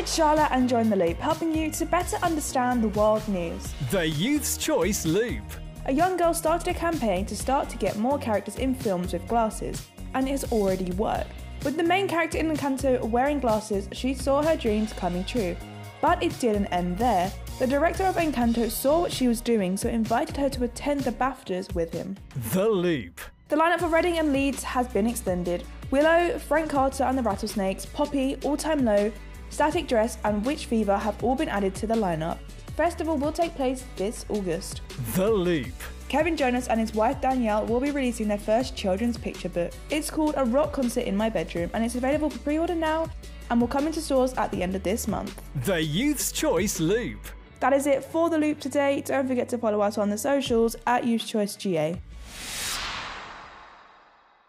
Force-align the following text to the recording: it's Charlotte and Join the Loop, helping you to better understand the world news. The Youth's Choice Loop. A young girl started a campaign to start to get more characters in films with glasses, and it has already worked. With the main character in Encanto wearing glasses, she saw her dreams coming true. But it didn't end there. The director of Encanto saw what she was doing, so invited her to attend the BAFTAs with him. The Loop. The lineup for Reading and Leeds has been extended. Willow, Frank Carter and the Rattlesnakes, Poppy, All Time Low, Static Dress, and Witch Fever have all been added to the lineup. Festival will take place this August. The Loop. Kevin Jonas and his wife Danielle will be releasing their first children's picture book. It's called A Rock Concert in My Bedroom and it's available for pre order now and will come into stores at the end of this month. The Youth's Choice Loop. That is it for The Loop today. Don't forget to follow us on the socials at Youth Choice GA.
it's 0.00 0.14
Charlotte 0.14 0.48
and 0.50 0.66
Join 0.66 0.88
the 0.88 0.96
Loop, 0.96 1.18
helping 1.18 1.54
you 1.54 1.70
to 1.72 1.84
better 1.84 2.16
understand 2.22 2.82
the 2.82 2.88
world 2.88 3.26
news. 3.28 3.74
The 3.90 4.08
Youth's 4.08 4.56
Choice 4.56 5.04
Loop. 5.04 5.42
A 5.84 5.92
young 5.92 6.16
girl 6.16 6.32
started 6.32 6.68
a 6.68 6.72
campaign 6.72 7.26
to 7.26 7.36
start 7.36 7.68
to 7.68 7.76
get 7.76 7.98
more 7.98 8.18
characters 8.18 8.56
in 8.56 8.74
films 8.74 9.12
with 9.12 9.28
glasses, 9.28 9.86
and 10.14 10.26
it 10.26 10.30
has 10.30 10.50
already 10.50 10.90
worked. 10.92 11.28
With 11.66 11.76
the 11.76 11.82
main 11.82 12.08
character 12.08 12.38
in 12.38 12.50
Encanto 12.50 13.02
wearing 13.10 13.40
glasses, 13.40 13.90
she 13.92 14.14
saw 14.14 14.40
her 14.40 14.56
dreams 14.56 14.94
coming 14.94 15.22
true. 15.22 15.54
But 16.00 16.22
it 16.22 16.38
didn't 16.40 16.68
end 16.68 16.96
there. 16.96 17.30
The 17.58 17.66
director 17.66 18.04
of 18.04 18.16
Encanto 18.16 18.70
saw 18.70 19.00
what 19.00 19.12
she 19.12 19.28
was 19.28 19.42
doing, 19.42 19.76
so 19.76 19.90
invited 19.90 20.34
her 20.38 20.48
to 20.48 20.64
attend 20.64 21.00
the 21.00 21.12
BAFTAs 21.12 21.74
with 21.74 21.92
him. 21.92 22.16
The 22.54 22.70
Loop. 22.70 23.20
The 23.48 23.56
lineup 23.56 23.80
for 23.80 23.88
Reading 23.88 24.16
and 24.16 24.32
Leeds 24.32 24.62
has 24.62 24.88
been 24.88 25.06
extended. 25.06 25.62
Willow, 25.90 26.38
Frank 26.38 26.70
Carter 26.70 27.04
and 27.04 27.18
the 27.18 27.22
Rattlesnakes, 27.22 27.84
Poppy, 27.84 28.36
All 28.44 28.56
Time 28.56 28.86
Low, 28.86 29.12
Static 29.50 29.88
Dress, 29.88 30.16
and 30.24 30.44
Witch 30.44 30.66
Fever 30.66 30.96
have 30.96 31.22
all 31.22 31.34
been 31.34 31.48
added 31.48 31.74
to 31.76 31.86
the 31.86 31.94
lineup. 31.94 32.38
Festival 32.76 33.18
will 33.18 33.32
take 33.32 33.54
place 33.56 33.84
this 33.96 34.24
August. 34.28 34.80
The 35.14 35.30
Loop. 35.30 35.74
Kevin 36.08 36.36
Jonas 36.36 36.66
and 36.66 36.80
his 36.80 36.94
wife 36.94 37.20
Danielle 37.20 37.66
will 37.66 37.78
be 37.78 37.90
releasing 37.90 38.26
their 38.26 38.38
first 38.38 38.74
children's 38.74 39.16
picture 39.16 39.48
book. 39.48 39.72
It's 39.90 40.10
called 40.10 40.34
A 40.36 40.44
Rock 40.44 40.72
Concert 40.72 41.02
in 41.02 41.16
My 41.16 41.28
Bedroom 41.28 41.70
and 41.72 41.84
it's 41.84 41.94
available 41.94 42.30
for 42.30 42.38
pre 42.40 42.58
order 42.58 42.74
now 42.74 43.08
and 43.50 43.60
will 43.60 43.68
come 43.68 43.86
into 43.86 44.00
stores 44.00 44.32
at 44.34 44.50
the 44.50 44.62
end 44.62 44.74
of 44.74 44.82
this 44.82 45.06
month. 45.06 45.40
The 45.66 45.80
Youth's 45.80 46.32
Choice 46.32 46.80
Loop. 46.80 47.20
That 47.60 47.72
is 47.72 47.86
it 47.86 48.02
for 48.02 48.30
The 48.30 48.38
Loop 48.38 48.58
today. 48.58 49.02
Don't 49.02 49.28
forget 49.28 49.48
to 49.50 49.58
follow 49.58 49.80
us 49.82 49.98
on 49.98 50.10
the 50.10 50.18
socials 50.18 50.74
at 50.86 51.04
Youth 51.04 51.26
Choice 51.26 51.54
GA. 51.54 52.00